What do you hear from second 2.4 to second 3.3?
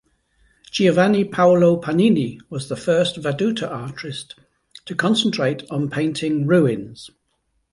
was the first